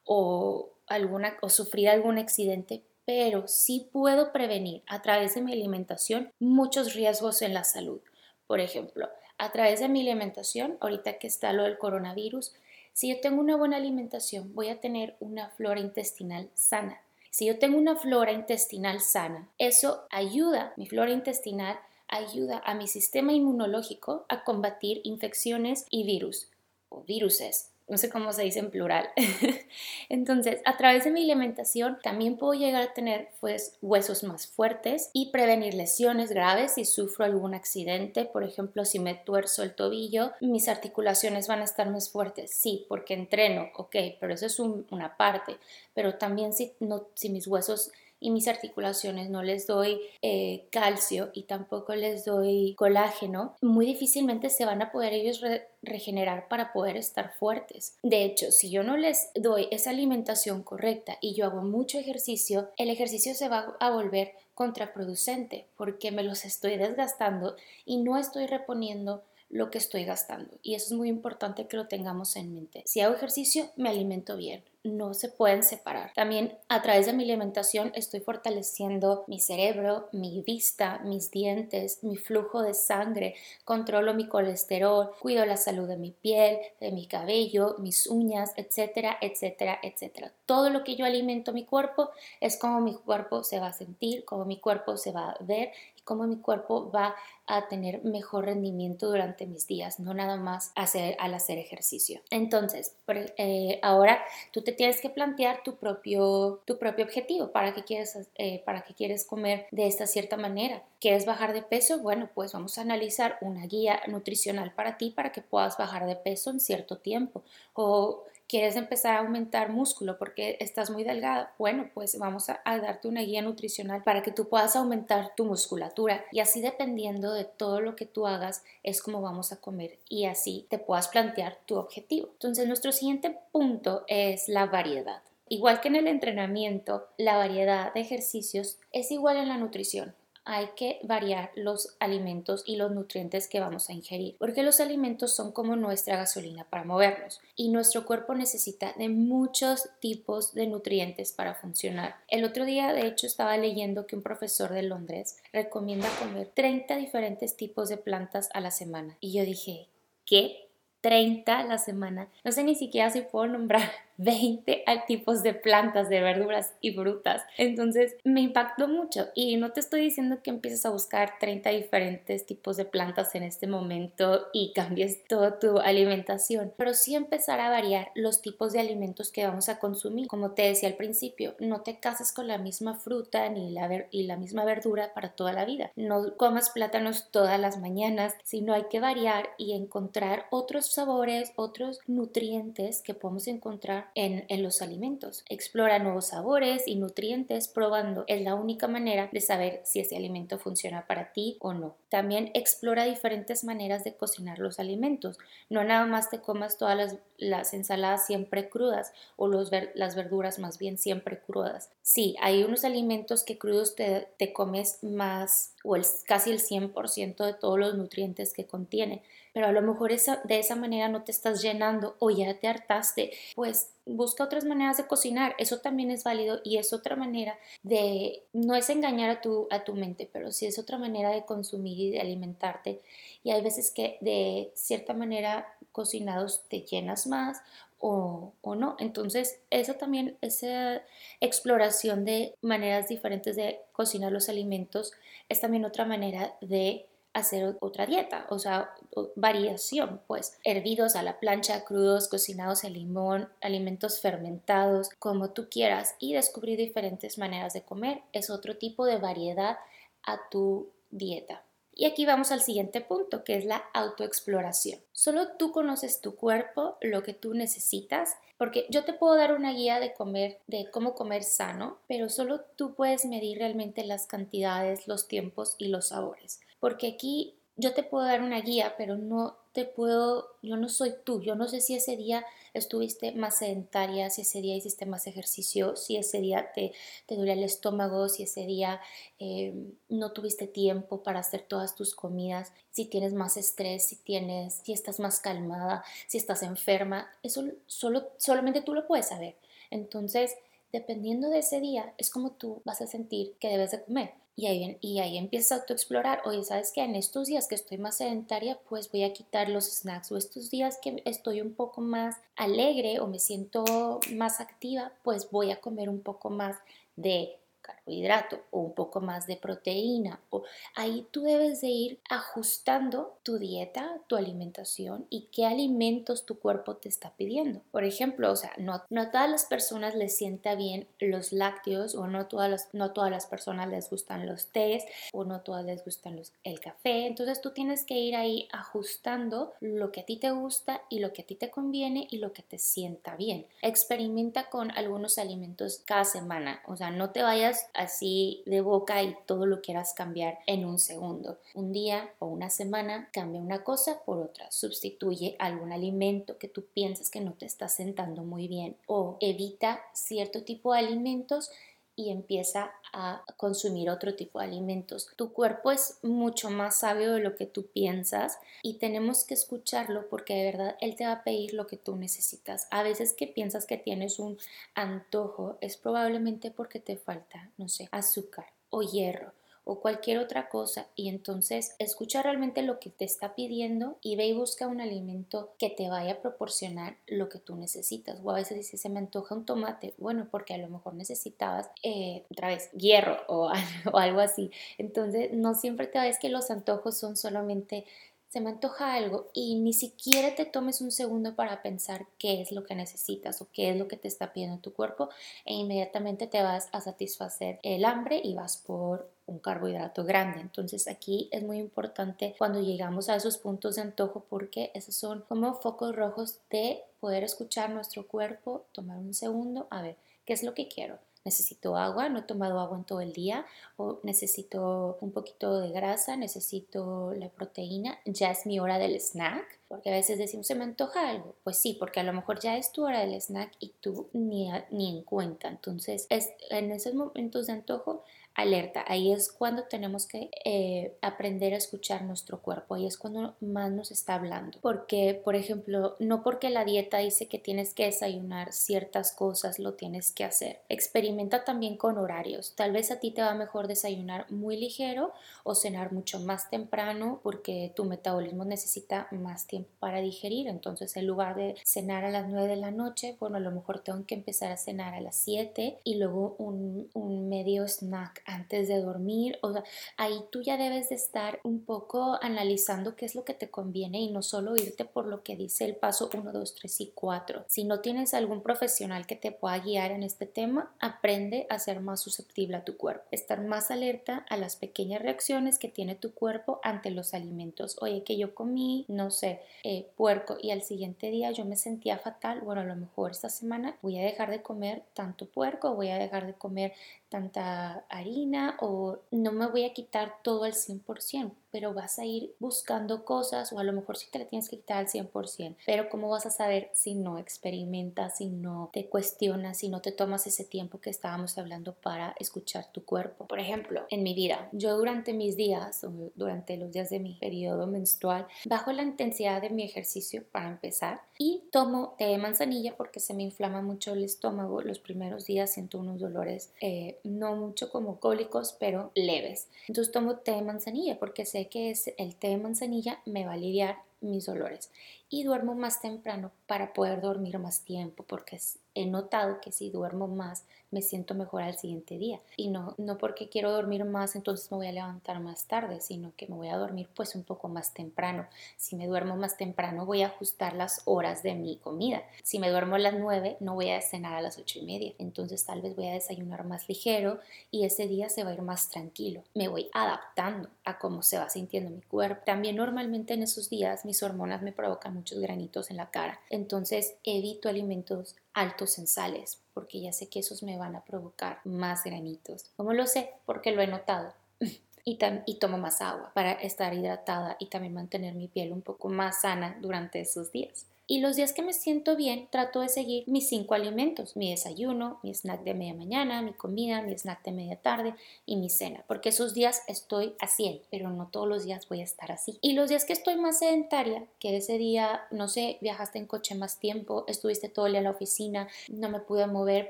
o 0.04 0.74
alguna 0.88 1.38
o 1.42 1.50
sufrir 1.50 1.88
algún 1.88 2.18
accidente, 2.18 2.84
pero 3.06 3.48
sí 3.48 3.90
puedo 3.92 4.32
prevenir 4.32 4.82
a 4.88 5.02
través 5.02 5.36
de 5.36 5.42
mi 5.42 5.54
alimentación 5.54 6.32
muchos 6.40 6.94
riesgos 6.94 7.42
en 7.42 7.54
la 7.54 7.64
salud. 7.64 8.02
Por 8.48 8.60
ejemplo, 8.60 9.10
a 9.38 9.52
través 9.52 9.80
de 9.80 9.90
mi 9.90 10.02
alimentación, 10.02 10.78
ahorita 10.82 11.20
que 11.20 11.28
está 11.28 11.54
lo 11.54 11.64
del 11.64 11.78
coronavirus, 11.78 12.54
Si 12.98 13.10
yo 13.10 13.20
tengo 13.20 13.42
una 13.42 13.58
buena 13.58 13.76
alimentación, 13.76 14.56
voy 14.56 14.70
a 14.70 14.80
tener 14.80 15.18
una 15.20 15.50
flora 15.50 15.82
intestinal 15.82 16.50
sana. 16.54 17.02
Si 17.30 17.46
yo 17.46 17.60
tengo 17.60 17.78
una 17.78 17.98
flora 17.98 18.32
intestinal 18.32 19.02
sana, 19.02 19.50
eso 19.58 20.06
ayuda, 20.12 20.72
mi 20.78 20.88
flora 20.88 21.12
intestinal 21.12 21.78
ayuda 22.08 22.62
a 22.66 22.74
mi 22.74 22.88
sistema 22.88 23.34
inmunológico 23.34 24.26
a 24.30 24.46
combatir 24.46 25.02
infecciones 25.04 25.86
y 25.90 26.06
virus 26.06 26.50
o 26.88 27.02
viruses 27.02 27.75
no 27.88 27.98
sé 27.98 28.10
cómo 28.10 28.34
se 28.34 28.44
dice 28.44 28.60
en 28.60 28.72
plural. 28.72 29.10
Entonces, 30.10 30.60
a 30.66 30.76
través 30.76 31.04
de 31.04 31.12
mi 31.12 31.24
alimentación 31.24 32.00
también 32.02 32.38
puedo 32.38 32.54
llegar 32.54 32.82
a 32.82 32.94
tener 32.94 33.30
pues, 33.40 33.78
huesos 33.82 34.24
más 34.24 34.48
fuertes 34.48 35.12
y 35.14 35.30
prevenir 35.32 35.76
lesiones 35.76 36.32
graves 36.32 36.74
si 36.74 36.86
sufro 36.86 37.26
algún 37.26 37.54
accidente. 37.54 38.26
Por 38.26 38.44
ejemplo, 38.44 38.86
si 38.86 38.98
me 39.00 39.14
tuerzo 39.14 39.62
el 39.62 39.76
tobillo, 39.76 40.32
mis 40.42 40.68
articulaciones 40.68 41.48
van 41.48 41.62
a 41.62 41.66
estar 41.66 41.90
más 41.92 42.10
fuertes. 42.10 42.52
Sí, 42.52 42.86
porque 42.90 43.14
entreno, 43.14 43.70
ok, 43.76 43.96
pero 44.20 44.34
eso 44.34 44.48
es 44.48 44.60
una 44.60 45.16
parte. 45.16 45.58
Pero 45.94 46.16
también 46.16 46.54
si, 46.54 46.74
no, 46.80 47.08
si 47.14 47.30
mis 47.30 47.46
huesos 47.46 47.92
y 48.20 48.32
mis 48.32 48.48
articulaciones 48.48 49.30
no 49.30 49.44
les 49.44 49.68
doy 49.68 50.00
eh, 50.22 50.68
calcio 50.72 51.30
y 51.34 51.44
tampoco 51.44 51.96
les 51.96 52.26
doy 52.26 52.76
colágeno, 52.78 53.56
muy 53.62 53.86
difícilmente 53.86 54.50
se 54.50 54.66
van 54.66 54.82
a 54.82 54.92
poder 54.92 55.14
ellos 55.14 55.42
regenerar 55.82 56.48
para 56.48 56.74
poder 56.74 56.98
estar 56.98 57.34
fuertes. 57.34 57.98
De 58.02 58.24
hecho, 58.24 58.52
si 58.52 58.70
yo 58.70 58.84
no 58.84 58.98
les 58.98 59.30
doy 59.36 59.68
esa 59.72 59.92
alimentación 59.92 60.64
correcta 60.64 61.18
y 61.22 61.36
yo 61.36 61.46
hago 61.46 61.62
mucho 61.62 62.00
ejercicio, 62.00 62.70
el 62.78 62.90
ejercicio 62.90 63.34
se 63.36 63.50
va 63.50 63.76
a 63.80 63.92
volver 63.92 64.34
contraproducente 64.54 65.68
porque 65.76 66.12
me 66.12 66.24
los 66.24 66.46
estoy 66.46 66.78
desgastando 66.78 67.56
y 67.86 67.98
no 67.98 68.18
estoy 68.18 68.48
reponiendo 68.48 69.24
lo 69.56 69.72
que 69.72 69.78
estoy 69.78 70.04
gastando. 70.04 70.60
Y 70.62 70.76
eso 70.76 70.88
es 70.88 70.92
muy 70.92 71.08
importante 71.08 71.66
que 71.68 71.78
lo 71.78 71.88
tengamos 71.88 72.36
en 72.36 72.54
mente. 72.54 72.84
Si 72.86 73.00
hago 73.00 73.16
ejercicio, 73.16 73.72
me 73.78 73.90
alimento 73.90 74.36
bien 74.36 74.64
no 74.86 75.14
se 75.14 75.30
pueden 75.30 75.64
separar. 75.64 76.12
También 76.14 76.58
a 76.70 76.82
través 76.82 77.06
de 77.08 77.14
mi 77.14 77.24
alimentación 77.24 77.92
estoy 77.96 78.20
fortaleciendo 78.20 79.26
mi 79.28 79.40
cerebro, 79.40 80.08
mi 80.12 80.42
vista, 80.46 81.00
mis 81.04 81.32
dientes, 81.32 82.04
mi 82.04 82.18
flujo 82.18 82.62
de 82.62 82.74
sangre, 82.74 83.36
controlo 83.66 84.14
mi 84.14 84.28
colesterol, 84.28 85.12
cuido 85.20 85.46
la 85.46 85.58
salud 85.58 85.88
de 85.88 85.98
mi 85.98 86.12
piel, 86.12 86.60
de 86.80 86.92
mi 86.92 87.08
cabello, 87.08 87.76
mis 87.80 88.08
uñas, 88.08 88.54
etcétera, 88.56 89.18
etcétera, 89.22 89.80
etcétera. 89.82 90.32
Todo 90.46 90.70
lo 90.70 90.84
que 90.84 90.96
yo 90.96 91.06
alimento 91.06 91.52
mi 91.52 91.66
cuerpo 91.66 92.12
es 92.40 92.58
como 92.58 92.80
mi 92.80 92.94
cuerpo 92.94 93.44
se 93.44 93.60
va 93.60 93.68
a 93.68 93.74
sentir, 93.74 94.24
como 94.24 94.46
mi 94.46 94.60
cuerpo 94.60 94.98
se 94.98 95.12
va 95.12 95.32
a 95.32 95.38
ver 95.44 95.72
cómo 96.06 96.26
mi 96.28 96.38
cuerpo 96.38 96.90
va 96.90 97.16
a 97.48 97.68
tener 97.68 98.04
mejor 98.04 98.46
rendimiento 98.46 99.08
durante 99.08 99.46
mis 99.46 99.68
días, 99.68 100.00
no 100.00 100.14
nada 100.14 100.38
más 100.38 100.72
hacer, 100.76 101.18
al 101.20 101.34
hacer 101.34 101.58
ejercicio. 101.58 102.22
Entonces, 102.30 102.96
eh, 103.38 103.80
ahora 103.84 104.24
tú 104.52 104.62
te 104.62 104.72
tienes 104.72 105.02
que 105.02 105.10
plantear 105.10 105.62
tu 105.64 105.76
propio, 105.76 106.62
tu 106.66 106.78
propio 106.78 107.06
objetivo, 107.06 107.52
para 107.52 107.74
qué, 107.74 107.84
quieres, 107.84 108.30
eh, 108.36 108.64
para 108.66 108.86
comer 109.28 109.68
de 109.72 109.88
esta 109.88 110.08
cierta 110.08 110.38
manera. 110.38 110.84
¿Quieres 111.00 111.26
bajar 111.26 111.54
de 111.54 111.62
peso? 111.62 112.00
Bueno, 112.00 112.30
pues 112.34 112.54
vamos 112.54 112.78
a 112.78 112.82
analizar 112.82 113.38
una 113.42 113.66
guía 113.66 114.02
nutricional 114.08 114.74
para 114.74 114.98
ti 114.98 115.12
para 115.12 115.32
que 115.32 115.42
puedas 115.42 115.78
bajar 115.78 116.06
de 116.06 116.16
peso 116.16 116.50
en 116.50 116.60
cierto 116.60 116.98
tiempo. 116.98 117.44
O 117.74 118.24
quieres 118.48 118.76
empezar 118.76 119.16
a 119.16 119.20
aumentar 119.20 119.72
músculo 119.72 120.18
porque 120.18 120.58
estás 120.60 120.90
muy 120.90 121.04
delgada, 121.04 121.54
bueno, 121.58 121.90
pues 121.94 122.18
vamos 122.18 122.50
a, 122.50 122.62
darte 122.66 123.08
una 123.08 123.22
guía 123.22 123.42
nutricional 123.42 124.04
para 124.04 124.22
que 124.22 124.32
tú 124.32 124.48
puedas 124.48 124.76
aumentar 124.76 125.34
tu 125.36 125.46
musculatura 125.46 126.26
y 126.32 126.40
así 126.40 126.62
dependiendo 126.62 127.34
de 127.34 127.46
todo 127.46 127.82
lo 127.82 127.96
que 127.96 128.06
tú 128.06 128.28
hagas 128.28 128.64
es 128.84 129.02
como 129.02 129.22
vamos 129.22 129.52
a 129.52 129.62
comer 129.62 129.98
y 130.10 130.26
así 130.26 130.66
te 130.70 130.78
puedas 130.78 131.08
plantear 131.08 131.58
tu 131.66 131.76
objetivo. 131.78 132.30
Entonces 132.34 132.68
nuestro 132.68 132.92
siguiente 132.92 133.38
punto 133.52 134.04
es 134.08 134.48
la 134.48 134.66
variedad. 134.66 135.22
Igual 135.48 135.80
que 135.80 135.90
en 135.90 135.96
el 135.96 136.08
entrenamiento, 136.08 137.08
la 137.18 137.38
variedad 137.38 137.94
de 137.94 138.02
ejercicios 138.02 138.80
es 138.92 139.12
igual 139.12 139.38
en 139.38 139.50
la 139.50 139.58
nutrición 139.58 140.16
hay 140.46 140.70
que 140.76 141.00
variar 141.04 141.52
los 141.56 141.96
alimentos 142.00 142.64
y 142.66 142.76
los 142.76 142.92
nutrientes 142.92 143.48
que 143.48 143.60
vamos 143.60 143.90
a 143.90 143.94
ingerir, 143.94 144.36
porque 144.38 144.64
los 144.64 144.80
alimentos 144.80 145.36
son 145.36 145.52
como 145.52 145.76
nuestra 145.76 146.18
gasolina 146.18 146.66
para 146.70 146.84
movernos 146.84 147.42
y 147.56 147.70
nuestro 147.70 148.06
cuerpo 148.06 148.36
necesita 148.36 148.94
de 148.98 149.10
muchos 149.10 149.90
tipos 150.00 150.54
de 150.54 150.68
nutrientes 150.68 151.32
para 151.32 151.56
funcionar. 151.56 152.16
El 152.28 152.44
otro 152.44 152.64
día, 152.66 152.94
de 152.94 153.08
hecho, 153.08 153.26
estaba 153.26 153.58
leyendo 153.58 154.06
que 154.06 154.16
un 154.16 154.22
profesor 154.22 154.72
de 154.72 154.84
Londres 154.84 155.38
recomienda 155.52 156.08
comer 156.20 156.52
30 156.54 156.96
diferentes 156.98 157.58
tipos 157.58 157.90
de 157.90 157.98
plantas 157.98 158.50
a 158.54 158.62
la 158.62 158.72
semana 158.72 159.18
y 159.20 159.34
yo 159.34 159.44
dije, 159.44 159.88
¿qué? 160.26 160.70
30 161.02 161.60
a 161.60 161.64
la 161.64 161.78
semana. 161.78 162.30
No 162.44 162.52
sé 162.52 162.64
ni 162.64 162.74
siquiera 162.76 163.12
si 163.12 163.22
puedo 163.22 163.48
nombrar 163.48 163.92
20 164.18 164.84
tipos 165.08 165.44
de 165.44 165.54
plantas, 165.54 166.10
de 166.10 166.22
verduras 166.22 166.74
y 166.82 166.94
frutas. 166.94 167.44
Entonces 167.58 168.16
me 168.24 168.42
impactó 168.42 168.88
mucho 168.88 169.28
y 169.34 169.58
no 169.58 169.72
te 169.72 169.80
estoy 169.80 170.02
diciendo 170.02 170.40
que 170.42 170.50
empieces 170.50 170.86
a 170.86 170.90
buscar 170.90 171.34
30 171.40 171.70
diferentes 171.72 172.46
tipos 172.46 172.78
de 172.78 172.86
plantas 172.86 173.36
en 173.36 173.44
este 173.44 173.68
momento 173.68 174.48
y 174.54 174.74
cambies 174.74 175.24
toda 175.28 175.60
tu 175.60 175.80
alimentación, 175.80 176.74
pero 176.78 176.94
sí 176.94 177.16
empezar 177.16 177.60
a 177.60 177.70
variar 177.70 178.12
los 178.16 178.42
tipos 178.42 178.74
de 178.74 178.80
alimentos 178.80 179.32
que 179.32 179.46
vamos 179.46 179.70
a 179.70 179.80
consumir. 179.80 180.28
Como 180.28 180.52
te 180.52 180.64
decía 180.64 180.90
al 180.90 180.96
principio, 180.96 181.56
no 181.60 181.82
te 181.82 182.00
cases 182.00 182.32
con 182.32 182.48
la 182.48 182.58
misma 182.58 182.96
fruta 182.96 183.50
ni 183.50 183.72
la, 183.72 184.08
y 184.12 184.24
la 184.24 184.38
misma 184.38 184.66
verdura 184.66 185.14
para 185.14 185.30
toda 185.30 185.54
la 185.54 185.66
vida. 185.66 185.92
No 185.96 186.36
comas 186.38 186.70
plátanos 186.70 187.30
todas 187.32 187.60
las 187.60 187.78
mañanas, 187.78 188.36
sino 188.44 188.74
hay 188.74 188.86
que 188.90 189.00
variar 189.00 189.50
y 189.58 189.74
encontrar 189.74 190.46
otros 190.52 190.88
sabores, 190.94 191.52
otros 191.56 192.00
nutrientes 192.08 193.02
que 193.02 193.14
podemos 193.14 193.48
encontrar 193.48 194.05
en, 194.16 194.46
los 194.64 194.82
alimentos. 194.82 195.44
Explora 195.50 196.00
nuevos 196.00 196.28
sabores 196.28 196.88
y 196.88 196.96
nutrientes 196.96 197.68
probando. 197.68 198.24
Es 198.28 198.42
la 198.42 198.56
única 198.56 198.88
manera 198.88 199.30
de 199.32 199.42
saber 199.42 199.82
si 199.84 200.00
ese 200.00 200.16
alimento 200.16 200.60
funciona 200.60 201.08
para 201.08 201.34
ti 201.34 201.58
o 201.60 201.74
no. 201.74 201.96
También 202.10 202.52
explora 202.54 203.06
diferentes 203.06 203.64
maneras 203.64 204.04
de 204.04 204.16
cocinar 204.16 204.60
los 204.60 204.80
alimentos. 204.80 205.38
No 205.70 205.84
nada 205.84 206.06
más 206.06 206.30
te 206.30 206.40
comas 206.40 206.78
todas 206.78 207.18
las, 207.38 207.74
ensaladas 207.74 208.26
siempre 208.26 208.70
crudas 208.70 209.12
o 209.36 209.48
los 209.48 209.70
las 209.96 210.16
verduras 210.16 210.60
más 210.60 210.78
bien 210.78 210.98
siempre 210.98 211.40
crudas. 211.40 211.90
Sí, 212.02 212.36
hay 212.40 212.64
unos 212.64 212.86
alimentos 212.86 213.44
que 213.44 213.58
crudos 213.58 213.96
te, 213.96 214.28
te 214.38 214.54
comes 214.54 215.04
más 215.04 215.74
o 215.84 215.96
el, 215.96 216.06
casi 216.26 216.52
el 216.52 216.60
100% 216.60 217.46
de 217.46 217.54
todos 217.54 217.80
los 217.80 217.96
nutrientes 217.96 218.54
que 218.54 218.66
contiene 218.66 219.22
pero 219.56 219.68
a 219.68 219.72
lo 219.72 219.82
mejor 219.82 220.12
esa, 220.12 220.42
de 220.44 220.60
esa 220.60 220.76
manera 220.76 221.08
no 221.08 221.24
te 221.24 221.32
estás 221.32 221.62
llenando 221.62 222.18
o 222.20 222.30
ya 222.30 222.60
te 222.60 222.68
hartaste, 222.68 223.32
pues 223.56 223.88
busca 224.06 224.44
otras 224.44 224.66
maneras 224.66 224.98
de 224.98 225.08
cocinar, 225.08 225.56
eso 225.58 225.80
también 225.80 226.12
es 226.12 226.24
válido 226.24 226.60
y 226.64 226.78
es 226.78 226.94
otra 226.94 227.16
manera 227.16 227.58
de, 227.84 228.44
no 228.54 228.76
es 228.76 228.90
engañar 228.90 229.30
a 229.30 229.42
tu, 229.42 229.68
a 229.72 229.84
tu 229.84 229.94
mente, 229.94 230.30
pero 230.32 230.52
sí 230.52 230.66
es 230.66 230.78
otra 230.78 230.98
manera 230.98 231.32
de 231.32 231.46
consumir 231.46 232.00
y 232.00 232.12
de 232.12 232.22
alimentarte 232.22 233.02
y 233.44 233.52
hay 233.52 233.62
veces 233.62 233.92
que 233.92 234.18
de 234.22 234.72
cierta 234.76 235.14
manera 235.14 235.68
cocinados 235.92 236.64
te 236.68 236.82
llenas 236.82 237.28
más 237.28 237.62
o, 238.00 238.54
o, 238.62 238.76
no. 238.76 238.96
Entonces, 239.00 239.60
eso 239.70 239.94
también, 239.94 240.38
esa 240.42 241.02
exploración 241.40 242.26
de 242.26 242.54
maneras 242.62 243.08
diferentes 243.08 243.56
de 243.56 243.80
cocinar 243.94 244.32
los 244.32 244.50
alimentos 244.50 245.14
es 245.48 245.62
también 245.62 245.86
otra 245.86 246.06
manera 246.06 246.56
de 246.62 247.06
hacer 247.36 247.76
otra 247.82 248.06
dieta, 248.06 248.48
o 248.50 248.58
sea, 248.58 248.96
variación, 249.36 250.22
pues 250.26 250.58
hervidos 250.64 251.18
a 251.18 251.22
la 251.22 251.38
plancha, 251.40 251.84
crudos, 251.84 252.30
cocinados 252.30 252.86
en 252.86 252.94
limón, 252.94 253.50
alimentos 253.62 254.22
fermentados, 254.22 255.10
como 255.20 255.52
tú 255.52 255.68
quieras, 255.70 256.16
y 256.18 256.34
descubrir 256.34 256.78
diferentes 256.78 257.38
maneras 257.38 257.74
de 257.74 257.84
comer 257.84 258.22
es 258.32 258.50
otro 258.50 258.78
tipo 258.78 259.06
de 259.06 259.18
variedad 259.18 259.78
a 260.24 260.40
tu 260.50 260.90
dieta. 261.12 261.62
Y 261.94 262.06
aquí 262.06 262.26
vamos 262.26 262.52
al 262.52 262.62
siguiente 262.62 263.02
punto, 263.02 263.44
que 263.44 263.58
es 263.58 263.66
la 263.66 263.84
autoexploración. 263.94 265.02
Solo 265.12 265.50
tú 265.58 265.74
conoces 265.74 266.22
tu 266.22 266.36
cuerpo, 266.36 266.98
lo 267.02 267.22
que 267.24 267.34
tú 267.34 267.54
necesitas, 267.54 268.36
porque 268.58 268.86
yo 268.90 269.04
te 269.04 269.14
puedo 269.14 269.36
dar 269.36 269.54
una 269.54 269.74
guía 269.74 270.00
de 270.00 270.14
comer, 270.14 270.60
de 270.68 270.90
cómo 270.90 271.16
comer 271.16 271.44
sano, 271.44 272.00
pero 272.08 272.30
solo 272.30 272.62
tú 272.78 272.96
puedes 272.96 273.26
medir 273.26 273.58
realmente 273.58 274.06
las 274.06 274.26
cantidades, 274.26 275.06
los 275.08 275.28
tiempos 275.28 275.76
y 275.78 275.90
los 275.90 276.10
sabores 276.10 276.62
porque 276.80 277.08
aquí 277.08 277.56
yo 277.78 277.94
te 277.94 278.04
puedo 278.04 278.26
dar 278.26 278.42
una 278.42 278.62
guía, 278.62 278.96
pero 278.98 279.18
no 279.18 279.58
te 279.74 279.84
puedo, 279.84 280.56
yo 280.62 280.78
no 280.78 280.88
soy 280.88 281.14
tú, 281.26 281.42
yo 281.42 281.56
no 281.56 281.68
sé 281.68 281.82
si 281.82 281.96
ese 281.96 282.16
día 282.16 282.46
estuviste 282.74 283.34
más 283.34 283.58
sedentaria, 283.58 284.30
si 284.30 284.44
ese 284.44 284.62
día 284.62 284.78
hiciste 284.78 285.06
más 285.06 285.28
ejercicio, 285.28 285.98
si 285.98 286.16
ese 286.16 286.40
día 286.40 286.72
te, 286.74 286.94
te 287.26 287.36
el 287.36 287.64
estómago, 287.64 288.30
si 288.30 288.44
ese 288.44 288.66
día 288.66 289.02
eh, 289.40 289.74
no 290.08 290.32
tuviste 290.32 290.68
tiempo 290.68 291.24
para 291.24 291.42
hacer 291.42 291.64
todas 291.68 291.96
tus 291.96 292.16
comidas, 292.16 292.72
si 292.92 293.06
tienes 293.06 293.34
más 293.34 293.58
estrés, 293.58 294.06
si 294.06 294.16
tienes, 294.16 294.76
si 294.84 294.94
estás 294.94 295.20
más 295.20 295.42
calmada, 295.42 296.06
si 296.28 296.38
estás 296.38 296.64
enferma, 296.64 297.30
eso 297.44 297.66
solo, 297.86 298.30
solamente 298.38 298.82
tú 298.82 298.94
lo 298.94 299.06
puedes 299.08 299.28
saber. 299.28 299.58
Entonces, 299.92 300.56
dependiendo 300.94 301.50
de 301.50 301.60
ese 301.60 301.82
día, 301.82 302.14
es 302.18 302.30
como 302.30 302.52
tú 302.52 302.82
vas 302.86 303.02
a 303.02 303.08
sentir 303.08 303.56
que 303.60 303.68
debes 303.68 303.92
de 303.92 304.04
comer. 304.04 304.45
Y 304.58 304.68
ahí, 304.68 304.98
y 305.02 305.20
ahí 305.20 305.38
empiezas 305.38 305.74
a 305.74 305.82
autoexplorar, 305.82 306.42
oye, 306.46 306.64
¿sabes 306.64 306.92
qué? 306.94 307.02
En 307.04 307.16
estos 307.16 307.48
días 307.48 307.68
que 307.68 307.76
estoy 307.76 307.98
más 307.98 308.18
sedentaria, 308.18 308.80
pues 308.88 309.12
voy 309.12 309.24
a 309.24 309.34
quitar 309.34 309.68
los 309.68 309.86
snacks. 309.86 310.32
O 310.32 310.38
estos 310.38 310.70
días 310.70 310.98
que 311.02 311.22
estoy 311.26 311.60
un 311.62 311.74
poco 311.74 312.00
más 312.00 312.38
alegre 312.56 313.20
o 313.20 313.28
me 313.28 313.40
siento 313.40 314.20
más 314.34 314.62
activa, 314.62 315.12
pues 315.24 315.52
voy 315.52 315.72
a 315.72 315.82
comer 315.82 316.08
un 316.08 316.22
poco 316.22 316.50
más 316.50 316.78
de 317.18 317.58
carbohidrato 317.86 318.64
o 318.72 318.80
un 318.80 318.94
poco 318.94 319.22
más 319.22 319.48
de 319.48 319.58
proteína. 319.58 320.40
O 320.50 320.64
ahí 320.96 321.28
tú 321.32 321.44
debes 321.44 321.82
de 321.82 321.88
ir 321.88 322.20
ajustando 322.30 323.38
tu 323.44 323.60
dieta, 323.60 324.20
tu 324.28 324.36
alimentación 324.36 325.28
y 325.30 325.50
qué 325.52 325.66
alimentos 325.66 326.46
tu 326.46 326.60
cuerpo 326.60 326.98
te 326.98 327.10
está 327.10 327.36
pidiendo. 327.36 327.82
Por 327.92 328.04
ejemplo, 328.04 328.52
o 328.52 328.56
sea, 328.56 328.72
no, 328.78 329.04
no 329.10 329.22
a 329.22 329.32
todas 329.32 329.50
las 329.50 329.66
personas 329.66 330.16
les 330.16 330.36
sienta 330.36 330.76
bien 330.76 331.08
los 331.20 331.52
lácteos 331.52 332.16
o 332.16 332.28
no 332.28 332.48
todas 332.48 332.70
las, 332.70 332.90
no 332.94 333.12
todas 333.12 333.32
las 333.32 333.46
personas 333.46 333.90
les 333.90 334.10
gustan 334.10 334.48
los 334.48 334.68
tés 334.68 335.04
o 335.34 335.44
no 335.44 335.62
todas 335.62 335.86
les 335.86 336.04
gustan 336.04 336.36
los, 336.36 336.54
el 336.64 336.80
café. 336.80 337.28
Entonces 337.28 337.62
tú 337.62 337.72
tienes 337.72 338.06
que 338.06 338.16
ir 338.16 338.36
ahí 338.36 338.68
ajustando 338.72 339.74
lo 339.80 340.12
que 340.12 340.22
a 340.22 340.26
ti 340.26 340.38
te 340.38 340.52
gusta 340.52 341.02
y 341.10 341.20
lo 341.20 341.34
que 341.34 341.44
a 341.44 341.46
ti 341.46 341.56
te 341.56 341.70
conviene 341.70 342.28
y 342.30 342.38
lo 342.38 342.54
que 342.54 342.64
te 342.64 342.78
sienta 342.78 343.36
bien. 343.36 343.68
Experimenta 343.82 344.70
con 344.70 344.92
algunos 344.92 345.38
alimentos 345.38 346.02
cada 346.06 346.26
semana. 346.26 346.82
O 346.88 346.96
sea, 346.96 347.12
no 347.12 347.32
te 347.32 347.44
vayas 347.44 347.75
así 347.94 348.64
de 348.66 348.82
boca 348.82 349.22
y 349.24 349.36
todo 349.46 349.66
lo 349.66 349.82
quieras 349.82 350.14
cambiar 350.14 350.60
en 350.68 350.86
un 350.86 351.00
segundo. 351.00 351.60
Un 351.74 351.92
día 351.92 352.30
o 352.40 352.48
una 352.48 352.70
semana 352.70 353.30
cambia 353.32 353.62
una 353.62 353.84
cosa 353.84 354.22
por 354.26 354.40
otra. 354.40 354.72
Sustituye 354.72 355.56
algún 355.60 355.92
alimento 355.92 356.58
que 356.58 356.68
tú 356.68 356.86
piensas 356.94 357.30
que 357.30 357.42
no 357.42 357.54
te 357.54 357.66
está 357.66 357.88
sentando 357.90 358.44
muy 358.44 358.68
bien 358.68 358.96
o 359.08 359.38
evita 359.40 360.02
cierto 360.14 360.64
tipo 360.64 360.94
de 360.94 361.00
alimentos 361.00 361.72
y 362.16 362.30
empieza 362.30 362.92
a 363.14 363.44
consumir 363.58 364.10
otro 364.10 364.36
tipo 364.36 364.60
de 364.60 364.66
alimentos. 364.66 365.30
Tu 365.36 365.52
cuerpo 365.52 365.92
es 365.92 366.18
mucho 366.22 366.70
más 366.70 367.00
sabio 367.00 367.34
de 367.34 367.40
lo 367.40 367.56
que 367.56 367.66
tú 367.66 367.88
piensas 367.88 368.60
y 368.84 368.96
tenemos 368.96 369.44
que 369.44 369.54
escucharlo 369.54 370.28
porque 370.30 370.56
de 370.56 370.66
verdad 370.66 370.98
él 371.02 371.16
te 371.16 371.26
va 371.26 371.34
a 371.34 371.44
pedir 371.44 371.74
lo 371.74 371.88
que 371.88 371.98
tú 371.98 372.16
necesitas. 372.16 372.88
A 372.92 373.04
veces 373.04 373.34
que 373.34 373.48
piensas 373.48 373.86
que 373.86 373.98
tienes 373.98 374.40
un 374.40 374.58
antojo 374.94 375.78
es 375.82 375.98
probablemente 375.98 376.72
porque 376.72 377.00
te 377.00 377.18
falta, 377.18 377.70
no 377.78 377.90
sé, 377.90 378.08
azúcar 378.12 378.68
o 378.90 379.02
hierro 379.02 379.54
o 379.86 380.00
cualquier 380.02 380.40
otra 380.40 380.68
cosa 380.68 381.08
y 381.16 381.30
entonces 381.30 381.96
escucha 382.00 382.42
realmente 382.42 382.82
lo 382.82 383.00
que 383.00 383.12
te 383.12 383.24
está 383.24 383.56
pidiendo 383.56 384.18
y 384.22 384.36
ve 384.36 384.48
y 384.48 384.54
busca 384.54 384.88
un 384.88 385.00
alimento 385.00 385.74
que 385.78 385.90
te 385.92 386.10
vaya 386.10 386.34
a 386.34 386.42
proporcionar 386.42 387.18
lo 387.28 387.50
que 387.50 387.60
tú 387.60 387.76
necesitas. 387.76 388.40
O 388.44 388.52
a 388.52 388.56
veces 388.56 388.78
dice 388.78 388.98
se 388.98 389.10
me 389.10 389.20
antoja 389.20 389.56
un 389.56 389.66
tomate 389.66 390.16
bueno 390.18 390.48
porque 390.50 390.74
a 390.74 390.80
lo 390.80 390.90
mejor 390.90 391.14
necesitabas 391.14 391.90
eh, 392.04 392.44
otra 392.52 392.70
vez 392.70 392.92
hierro 392.92 393.38
o, 393.48 393.72
o 394.12 394.18
algo 394.18 394.40
así. 394.40 394.72
Entonces 394.98 395.54
no 395.54 395.76
siempre 395.76 396.08
te 396.08 396.20
ves 396.20 396.40
que 396.40 396.50
los 396.50 396.72
antojos 396.72 397.18
son 397.18 397.38
solamente 397.38 398.06
se 398.56 398.62
me 398.62 398.70
antoja 398.70 399.16
algo 399.16 399.50
y 399.52 399.76
ni 399.76 399.92
siquiera 399.92 400.56
te 400.56 400.64
tomes 400.64 401.02
un 401.02 401.12
segundo 401.12 401.58
para 401.58 401.82
pensar 401.82 402.26
qué 402.40 402.62
es 402.62 402.72
lo 402.72 402.86
que 402.86 402.96
necesitas 402.96 403.62
o 403.62 403.68
qué 403.74 403.90
es 403.90 403.98
lo 403.98 404.08
que 404.08 404.16
te 404.16 404.30
está 404.30 404.54
pidiendo 404.54 404.78
tu 404.78 404.94
cuerpo 404.94 405.28
e 405.66 405.74
inmediatamente 405.74 406.48
te 406.48 406.64
vas 406.64 406.88
a 406.94 407.02
satisfacer 407.02 407.80
el 407.84 408.06
hambre 408.06 408.40
y 408.42 408.54
vas 408.54 408.78
por 408.78 409.30
un 409.46 409.60
carbohidrato 409.60 410.24
grande. 410.24 410.62
Entonces 410.62 411.10
aquí 411.10 411.50
es 411.52 411.64
muy 411.64 411.80
importante 411.80 412.56
cuando 412.58 412.80
llegamos 412.80 413.28
a 413.28 413.36
esos 413.36 413.58
puntos 413.58 413.98
de 413.98 414.04
antojo 414.04 414.46
porque 414.50 414.90
esos 414.94 415.18
son 415.18 415.44
como 415.50 415.74
focos 415.74 416.16
rojos 416.16 416.62
de 416.70 417.04
poder 417.20 417.44
escuchar 417.44 417.90
nuestro 417.90 418.26
cuerpo, 418.26 418.86
tomar 418.94 419.18
un 419.18 419.34
segundo, 419.34 419.88
a 419.90 420.02
ver, 420.02 420.16
¿qué 420.46 420.54
es 420.54 420.64
lo 420.64 420.74
que 420.74 420.88
quiero? 420.88 421.20
Necesito 421.46 421.96
agua, 421.96 422.28
no 422.28 422.40
he 422.40 422.42
tomado 422.42 422.80
agua 422.80 422.98
en 422.98 423.04
todo 423.06 423.22
el 423.22 423.32
día, 423.32 423.66
o 423.96 424.20
necesito 424.24 425.18
un 425.22 425.32
poquito 425.32 425.80
de 425.80 425.92
grasa, 425.92 426.36
necesito 426.36 427.34
la 427.36 427.50
proteína, 427.50 428.20
ya 428.26 428.52
es 428.52 428.66
mi 428.66 428.80
hora 428.80 428.98
del 428.98 429.20
snack, 429.22 429.80
porque 429.88 430.10
a 430.10 430.14
veces 430.14 430.38
decimos, 430.38 430.68
se 430.68 430.76
me 430.76 430.84
antoja 430.84 431.30
algo. 431.30 431.56
Pues 431.64 431.78
sí, 431.78 431.96
porque 432.00 432.20
a 432.20 432.24
lo 432.24 432.34
mejor 432.34 432.60
ya 432.60 432.78
es 432.78 432.92
tu 432.92 433.06
hora 433.06 433.20
del 433.20 433.40
snack 433.40 433.74
y 433.80 433.90
tú 434.02 434.30
ni, 434.34 434.70
ni 434.92 435.10
en 435.10 435.24
cuenta. 435.24 435.68
Entonces, 435.68 436.28
es, 436.30 436.52
en 436.70 436.92
esos 436.92 437.14
momentos 437.14 437.68
de 437.68 437.74
antojo 437.74 438.24
alerta. 438.56 439.04
Ahí 439.08 439.32
es 439.32 439.52
cuando 439.52 439.84
tenemos 439.84 440.26
que 440.26 440.50
eh, 440.64 441.18
aprender 441.22 441.74
a 441.74 441.78
escuchar 441.78 442.24
nuestro 442.24 442.62
cuerpo. 442.62 442.96
Ahí 442.96 443.06
es 443.06 443.18
cuando 443.18 443.56
más 443.60 443.92
nos 443.92 444.12
está 444.12 444.36
hablando. 444.36 444.80
Porque, 444.82 445.40
por 445.44 445.56
ejemplo, 445.56 446.16
no 446.20 446.42
porque 446.42 446.70
la 446.70 446.86
dieta 446.86 447.18
dice 447.20 447.48
que 447.48 447.60
tienes 447.60 447.94
que 447.94 448.06
desayunar 448.06 448.72
ciertas 448.72 449.34
cosas, 449.34 449.78
lo 449.78 449.94
tienes 449.94 450.32
que 450.32 450.46
hacer. 450.46 450.80
Experimenta 450.88 451.66
también 451.66 451.98
con 451.98 452.18
horarios. 452.18 452.74
Tal 452.76 452.94
vez 452.94 453.12
a 453.12 453.20
ti 453.20 453.32
te 453.32 453.42
va 453.42 453.54
mejor 453.54 453.88
desayunar 453.88 454.50
muy 454.50 454.78
ligero 454.78 455.34
o 455.64 455.76
cenar 455.76 456.14
mucho 456.14 456.40
más 456.40 456.70
temprano 456.70 457.42
porque 457.44 457.92
tu 457.96 458.06
metabolismo 458.06 458.64
necesita 458.64 459.28
más 459.32 459.68
tiempo 459.68 459.75
para 460.00 460.22
digerir. 460.22 460.68
Entonces, 460.68 461.16
en 461.18 461.28
lugar 461.28 461.56
de 461.56 461.76
cenar 461.84 462.26
a 462.26 462.30
las 462.30 462.48
9 462.48 462.68
de 462.68 462.76
la 462.76 462.92
noche, 462.92 463.36
bueno, 463.40 463.58
a 463.58 463.60
lo 463.60 463.72
mejor 463.72 464.00
tengo 464.00 464.26
que 464.26 464.36
empezar 464.36 464.72
a 464.72 464.78
cenar 464.78 465.14
a 465.14 465.22
las 465.22 465.36
7 465.38 466.00
y 466.04 466.16
luego 466.16 466.56
un, 466.58 467.10
un 467.14 467.50
medio 467.50 467.88
snack 467.88 468.44
antes 468.46 468.88
de 468.88 469.02
dormir. 469.02 469.58
O 469.62 469.74
sea, 469.74 469.84
ahí 470.18 470.40
tú 470.52 470.62
ya 470.62 470.78
debes 470.78 471.10
de 471.10 471.16
estar 471.16 471.60
un 471.64 471.84
poco 471.86 472.38
analizando 472.42 473.16
qué 473.16 473.26
es 473.26 473.36
lo 473.36 473.44
que 473.44 473.54
te 473.54 473.70
conviene 473.70 474.20
y 474.20 474.32
no 474.32 474.42
solo 474.42 474.76
irte 474.76 475.06
por 475.06 475.26
lo 475.26 475.44
que 475.44 475.56
dice 475.56 475.86
el 475.86 475.96
paso 475.96 476.30
1, 476.34 476.52
2, 476.52 476.76
3 476.76 477.02
y 477.02 477.12
4. 477.14 477.66
Si 477.68 477.84
no 477.84 478.00
tienes 478.00 478.34
algún 478.34 478.62
profesional 478.62 479.26
que 479.26 479.36
te 479.36 479.52
pueda 479.52 479.80
guiar 479.80 480.12
en 480.12 480.24
este 480.24 480.46
tema, 480.46 480.94
aprende 481.00 481.68
a 481.70 481.80
ser 481.80 482.00
más 482.00 482.22
susceptible 482.22 482.78
a 482.78 482.86
tu 482.86 482.98
cuerpo, 482.98 483.26
estar 483.32 483.62
más 483.62 483.92
alerta 483.92 484.46
a 484.50 484.58
las 484.58 484.76
pequeñas 484.76 485.22
reacciones 485.22 485.80
que 485.80 485.88
tiene 485.88 486.16
tu 486.16 486.34
cuerpo 486.34 486.80
ante 486.84 487.12
los 487.12 487.34
alimentos. 487.34 487.98
Oye, 488.02 488.24
que 488.24 488.38
yo 488.38 488.56
comí, 488.56 489.06
no 489.08 489.32
sé, 489.32 489.62
eh, 489.84 490.08
puerco 490.16 490.58
y 490.62 490.72
al 490.72 490.82
siguiente 490.82 491.30
día 491.32 491.52
yo 491.52 491.66
me 491.66 491.76
sentía 491.76 492.18
fatal. 492.18 492.62
Bueno, 492.62 492.82
a 492.82 492.86
lo 492.86 492.96
mejor 492.96 493.32
esta 493.32 493.50
semana 493.50 493.98
voy 494.02 494.20
a 494.20 494.24
dejar 494.24 494.50
de 494.50 494.62
comer 494.62 495.04
tanto 495.14 495.48
puerco, 495.48 495.96
voy 495.96 496.10
a 496.10 496.18
dejar 496.18 496.46
de 496.46 496.54
comer 496.54 496.94
tanta 497.30 498.06
harina 498.10 498.78
o 498.80 499.20
no 499.32 499.52
me 499.52 499.68
voy 499.68 499.86
a 499.86 499.94
quitar 499.94 500.36
todo 500.44 500.64
al 500.64 500.74
100%, 500.74 501.52
pero 501.76 501.94
vas 501.94 502.20
a 502.20 502.26
ir 502.26 502.56
buscando 502.58 503.26
cosas 503.26 503.74
o 503.74 503.80
a 503.80 503.84
lo 503.84 503.92
mejor 503.92 504.16
sí 504.16 504.28
te 504.32 504.40
la 504.40 504.46
tienes 504.46 504.70
que 504.70 504.78
quitar 504.78 505.00
al 505.00 505.08
100%, 505.08 505.76
pero 505.86 506.08
¿cómo 506.08 506.30
vas 506.30 506.46
a 506.46 506.50
saber 506.50 506.90
si 506.94 507.16
no 507.16 507.38
experimentas, 507.38 508.38
si 508.38 508.48
no 508.48 508.92
te 508.94 509.10
cuestionas, 509.10 509.80
si 509.80 509.90
no 509.90 510.00
te 510.00 510.14
tomas 510.14 510.48
ese 510.48 510.64
tiempo 510.64 511.02
que 511.02 511.10
estábamos 511.10 511.58
hablando 511.58 511.94
para 511.94 512.34
escuchar 512.40 512.90
tu 512.94 513.04
cuerpo? 513.04 513.46
Por 513.46 513.60
ejemplo, 513.60 514.06
en 514.10 514.24
mi 514.24 514.34
vida, 514.34 514.70
yo 514.72 514.96
durante 514.96 515.34
mis 515.34 515.58
días 515.58 516.06
durante 516.36 516.78
los 516.78 516.94
días 516.94 517.10
de 517.10 517.20
mi 517.20 517.34
periodo 517.34 517.88
menstrual, 517.88 518.48
bajo 518.64 518.94
la 518.94 519.04
intensidad 519.04 519.62
de 519.62 519.70
mi 519.70 519.84
ejercicio 519.84 520.46
para 520.54 520.70
empezar 520.70 521.24
y 521.38 521.64
tomo 521.72 522.16
té 522.18 522.26
de 522.26 522.38
manzanilla 522.38 522.96
porque 522.96 523.20
se 523.20 523.34
me 523.34 523.44
inflama 523.44 523.82
mucho 523.82 524.14
el 524.14 524.24
estómago. 524.24 524.82
Los 524.82 525.00
primeros 525.00 525.46
días 525.46 525.74
siento 525.74 526.00
unos 526.00 526.20
dolores 526.20 526.72
eh, 526.82 527.20
no 527.24 527.56
mucho 527.56 527.90
como 527.90 528.20
cólicos, 528.20 528.76
pero 528.80 529.12
leves. 529.16 529.68
Entonces 529.88 530.14
tomo 530.14 530.38
té 530.38 530.52
de 530.52 530.62
manzanilla 530.62 531.20
porque 531.20 531.46
sé 531.46 531.68
que 531.68 531.92
es 531.92 532.14
el 532.18 532.36
té 532.36 532.50
de 532.50 532.58
manzanilla 532.58 533.22
me 533.26 533.46
va 533.46 533.52
a 533.52 533.56
aliviar 533.56 533.98
mis 534.22 534.46
dolores 534.46 534.90
y 535.30 535.44
duermo 535.44 535.76
más 535.76 536.02
temprano 536.02 536.52
para 536.68 536.94
poder 536.94 537.22
dormir 537.22 537.58
más 537.60 537.82
tiempo 537.82 538.24
porque 538.24 538.60
he 538.94 539.06
notado 539.06 539.60
que 539.60 539.72
si 539.72 539.90
duermo 539.90 540.28
más 540.28 540.64
me 540.92 541.02
siento 541.02 541.34
mejor 541.36 541.64
al 541.64 541.78
siguiente 541.78 542.18
día. 542.18 542.40
Y 542.56 542.70
no 542.70 542.96
no 542.98 543.18
porque 543.18 543.50
quiero 543.50 543.72
dormir 543.72 544.06
más 544.06 544.36
entonces 544.36 544.72
me 544.72 544.78
voy 544.78 544.88
a 544.88 544.92
levantar 544.92 545.40
más 545.40 545.66
tarde 545.66 546.00
sino 546.00 546.32
que 546.38 546.48
me 546.48 546.56
voy 546.56 546.70
a 546.70 546.78
dormir 546.78 547.10
pues 547.14 547.36
un 547.36 547.44
poco 547.44 547.68
más 547.68 547.94
temprano. 547.94 548.48
Si 548.78 548.96
me 548.96 549.08
duermo 549.08 549.36
más 549.36 549.58
temprano 549.58 550.06
voy 550.06 550.22
a 550.22 550.28
ajustar 550.28 550.74
las 550.74 551.02
horas 551.06 551.44
de 551.44 551.56
mi 551.56 551.78
comida. 551.78 552.24
Si 552.44 552.60
me 552.60 552.70
duermo 552.70 552.96
a 552.96 553.00
las 553.00 553.16
9 553.16 553.58
no 553.60 553.74
voy 553.74 553.90
a 553.90 554.02
cenar 554.02 554.36
a 554.36 554.42
las 554.42 554.58
ocho 554.58 554.80
y 554.80 554.84
media. 554.84 555.14
Entonces 555.18 555.66
tal 555.66 555.82
vez 555.82 555.96
voy 555.96 556.08
a 556.08 556.14
desayunar 556.14 556.66
más 556.66 556.88
ligero 556.88 557.40
y 557.72 557.84
ese 557.86 558.08
día 558.08 558.30
se 558.30 558.44
va 558.44 558.52
a 558.52 558.54
ir 558.54 558.62
más 558.62 558.90
tranquilo. 558.90 559.44
Me 559.54 559.68
voy 559.68 559.90
adaptando 559.94 560.70
a 560.86 560.98
cómo 561.00 561.22
se 561.24 561.38
va 561.38 561.50
sintiendo 561.50 561.90
mi 561.90 562.02
cuerpo. 562.02 562.44
También 562.46 562.76
normalmente 562.78 563.34
en 563.34 563.44
esos 563.44 563.70
días 563.70 564.06
mis 564.06 564.24
hormonas 564.24 564.62
me 564.62 564.72
provocan 564.72 565.15
muchos 565.16 565.40
granitos 565.40 565.90
en 565.90 565.98
la 565.98 566.12
cara. 566.12 566.40
Entonces 566.50 567.16
evito 567.24 567.70
alimentos 567.70 568.36
altos 568.54 569.00
en 569.00 569.08
sales 569.08 569.60
porque 569.74 570.00
ya 570.02 570.14
sé 570.14 570.30
que 570.30 570.40
esos 570.40 570.64
me 570.64 570.78
van 570.78 570.96
a 570.96 571.04
provocar 571.04 571.60
más 571.66 572.04
granitos. 572.04 572.72
¿Cómo 572.78 572.94
lo 572.94 573.08
sé? 573.08 573.32
Porque 573.46 573.72
lo 573.72 573.82
he 573.82 573.88
notado. 573.88 574.34
y, 575.06 575.20
y 575.46 575.56
tomo 575.60 575.78
más 575.78 576.02
agua 576.02 576.32
para 576.34 576.54
estar 576.54 576.94
hidratada 576.94 577.58
y 577.60 577.68
también 577.68 577.94
mantener 577.94 578.36
mi 578.36 578.48
piel 578.48 578.72
un 578.72 578.82
poco 578.82 579.10
más 579.10 579.42
sana 579.42 579.78
durante 579.82 580.22
esos 580.22 580.52
días. 580.52 580.86
Y 581.08 581.20
los 581.20 581.36
días 581.36 581.54
que 581.54 581.62
me 581.62 581.74
siento 581.74 582.16
bien, 582.16 582.48
trato 582.50 582.80
de 582.80 582.90
seguir 582.90 583.26
mis 583.28 583.48
cinco 583.48 583.76
alimentos, 583.76 584.36
mi 584.36 584.50
desayuno, 584.50 585.20
mi 585.22 585.36
snack 585.36 585.64
de 585.64 585.76
media 585.76 585.94
mañana, 585.94 586.42
mi 586.42 586.54
comida, 586.54 587.04
mi 587.04 587.14
snack 587.14 587.44
de 587.44 587.52
media 587.52 587.76
tarde 587.76 588.16
y 588.48 588.56
mi 588.56 588.72
cena, 588.72 589.04
porque 589.08 589.30
esos 589.30 589.54
días 589.54 589.84
estoy 589.88 590.34
así, 590.40 590.82
pero 590.90 591.12
no 591.12 591.28
todos 591.28 591.48
los 591.48 591.64
días 591.64 591.88
voy 591.88 592.02
a 592.02 592.06
estar 592.06 592.32
así. 592.32 592.58
Y 592.60 592.74
los 592.74 592.90
días 592.90 593.06
que 593.06 593.14
estoy 593.14 593.36
más 593.36 593.60
sedentaria, 593.60 594.26
que 594.40 594.58
ese 594.58 594.80
día, 594.80 595.22
no 595.30 595.48
sé, 595.48 595.78
viajaste 595.82 596.18
en 596.18 596.26
coche 596.26 596.56
más 596.56 596.80
tiempo, 596.80 597.24
estuviste 597.28 597.70
todo 597.70 597.86
el 597.86 597.94
día 597.94 598.00
en 598.00 598.06
la 598.06 598.12
oficina, 598.12 598.68
no 598.90 599.10
me 599.10 599.20
pude 599.20 599.46
mover 599.46 599.90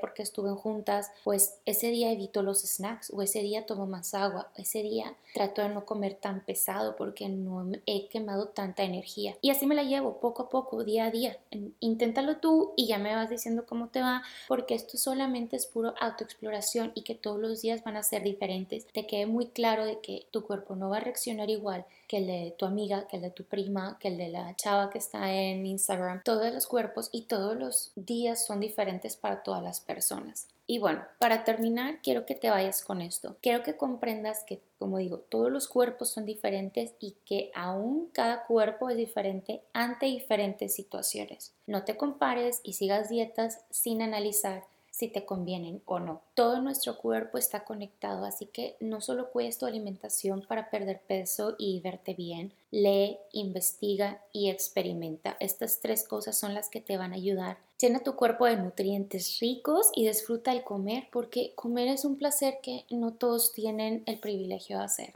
porque 0.00 0.22
estuve 0.22 0.50
en 0.50 0.56
juntas, 0.56 1.10
pues 1.24 1.60
ese 1.64 1.90
día 1.90 2.12
evito 2.12 2.42
los 2.42 2.60
snacks 2.60 3.10
o 3.10 3.22
ese 3.22 3.40
día 3.40 3.64
tomo 3.64 3.86
más 3.86 4.12
agua, 4.12 4.50
ese 4.56 4.82
día 4.82 5.14
trato 5.32 5.62
de 5.62 5.70
no 5.70 5.86
comer 5.86 6.14
tan 6.14 6.44
pesado 6.44 6.96
porque 6.96 7.28
no 7.28 7.70
he 7.86 8.08
quemado 8.08 8.48
tanta 8.48 8.82
energía. 8.82 9.36
Y 9.40 9.50
así 9.50 9.66
me 9.66 9.74
la 9.74 9.82
llevo 9.82 10.20
poco 10.20 10.44
a 10.44 10.48
poco, 10.50 10.84
día 10.84 11.05
día. 11.10 11.36
Inténtalo 11.80 12.36
tú 12.38 12.72
y 12.76 12.86
ya 12.86 12.98
me 12.98 13.14
vas 13.14 13.30
diciendo 13.30 13.64
cómo 13.66 13.88
te 13.88 14.00
va, 14.00 14.22
porque 14.48 14.74
esto 14.74 14.96
solamente 14.98 15.56
es 15.56 15.66
puro 15.66 15.94
autoexploración 16.00 16.92
y 16.94 17.02
que 17.02 17.14
todos 17.14 17.38
los 17.38 17.62
días 17.62 17.82
van 17.84 17.96
a 17.96 18.02
ser 18.02 18.22
diferentes. 18.22 18.86
Te 18.86 19.06
quede 19.06 19.26
muy 19.26 19.46
claro 19.46 19.84
de 19.84 20.00
que 20.00 20.26
tu 20.30 20.42
cuerpo 20.42 20.76
no 20.76 20.90
va 20.90 20.98
a 20.98 21.00
reaccionar 21.00 21.50
igual 21.50 21.84
que 22.06 22.18
el 22.18 22.26
de 22.26 22.54
tu 22.58 22.66
amiga, 22.66 23.06
que 23.06 23.16
el 23.16 23.22
de 23.22 23.30
tu 23.30 23.44
prima, 23.44 23.98
que 24.00 24.08
el 24.08 24.18
de 24.18 24.28
la 24.28 24.54
chava 24.56 24.90
que 24.90 24.98
está 24.98 25.32
en 25.32 25.66
Instagram. 25.66 26.22
Todos 26.24 26.52
los 26.52 26.66
cuerpos 26.66 27.08
y 27.12 27.22
todos 27.22 27.56
los 27.56 27.92
días 27.96 28.44
son 28.46 28.60
diferentes 28.60 29.16
para 29.16 29.42
todas 29.42 29.62
las 29.62 29.80
personas. 29.80 30.48
Y 30.68 30.80
bueno, 30.80 31.04
para 31.20 31.44
terminar, 31.44 32.00
quiero 32.02 32.26
que 32.26 32.34
te 32.34 32.50
vayas 32.50 32.82
con 32.82 33.00
esto. 33.00 33.36
Quiero 33.40 33.62
que 33.62 33.76
comprendas 33.76 34.42
que, 34.44 34.60
como 34.80 34.98
digo, 34.98 35.18
todos 35.18 35.50
los 35.50 35.68
cuerpos 35.68 36.10
son 36.10 36.24
diferentes 36.24 36.94
y 36.98 37.12
que 37.24 37.52
aún 37.54 38.10
cada 38.12 38.44
cuerpo 38.46 38.90
es 38.90 38.96
diferente 38.96 39.62
ante 39.72 40.06
diferentes 40.06 40.74
situaciones. 40.74 41.52
No 41.66 41.84
te 41.84 41.96
compares 41.96 42.60
y 42.64 42.72
sigas 42.72 43.08
dietas 43.08 43.60
sin 43.70 44.02
analizar 44.02 44.64
si 44.96 45.08
te 45.08 45.26
convienen 45.26 45.82
o 45.84 45.98
no. 45.98 46.22
Todo 46.32 46.62
nuestro 46.62 46.96
cuerpo 46.96 47.36
está 47.36 47.64
conectado, 47.64 48.24
así 48.24 48.46
que 48.46 48.76
no 48.80 49.02
solo 49.02 49.30
cuides 49.30 49.58
tu 49.58 49.66
alimentación 49.66 50.40
para 50.48 50.70
perder 50.70 51.02
peso 51.06 51.54
y 51.58 51.80
verte 51.80 52.14
bien, 52.14 52.54
lee, 52.70 53.18
investiga 53.32 54.22
y 54.32 54.48
experimenta. 54.48 55.36
Estas 55.38 55.80
tres 55.80 56.08
cosas 56.08 56.38
son 56.38 56.54
las 56.54 56.70
que 56.70 56.80
te 56.80 56.96
van 56.96 57.12
a 57.12 57.16
ayudar. 57.16 57.58
Llena 57.78 57.98
tu 57.98 58.16
cuerpo 58.16 58.46
de 58.46 58.56
nutrientes 58.56 59.38
ricos 59.38 59.90
y 59.94 60.06
disfruta 60.06 60.50
el 60.52 60.64
comer 60.64 61.08
porque 61.12 61.52
comer 61.54 61.88
es 61.88 62.06
un 62.06 62.16
placer 62.16 62.60
que 62.62 62.86
no 62.88 63.12
todos 63.12 63.52
tienen 63.52 64.02
el 64.06 64.18
privilegio 64.18 64.78
de 64.78 64.84
hacer. 64.84 65.12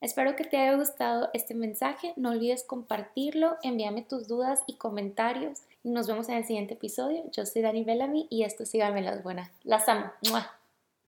Espero 0.00 0.36
que 0.36 0.44
te 0.44 0.58
haya 0.58 0.76
gustado 0.76 1.28
este 1.34 1.54
mensaje. 1.54 2.12
No 2.14 2.30
olvides 2.30 2.62
compartirlo, 2.62 3.56
envíame 3.64 4.02
tus 4.02 4.28
dudas 4.28 4.60
y 4.68 4.74
comentarios. 4.74 5.62
Nos 5.84 6.06
vemos 6.06 6.28
en 6.28 6.36
el 6.36 6.44
siguiente 6.44 6.74
episodio. 6.74 7.24
Yo 7.32 7.46
soy 7.46 7.62
Dani 7.62 7.84
Bellamy 7.84 8.26
y 8.30 8.42
esto 8.42 8.66
síganme 8.66 9.02
las 9.02 9.22
buenas. 9.22 9.50
Las 9.64 9.88
amo. 9.88 10.10